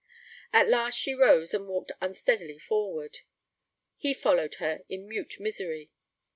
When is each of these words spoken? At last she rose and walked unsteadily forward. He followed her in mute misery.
At 0.51 0.67
last 0.67 0.97
she 0.97 1.13
rose 1.13 1.53
and 1.53 1.67
walked 1.67 1.91
unsteadily 2.01 2.57
forward. 2.57 3.19
He 3.97 4.15
followed 4.15 4.55
her 4.55 4.83
in 4.89 5.07
mute 5.07 5.35
misery. 5.39 5.91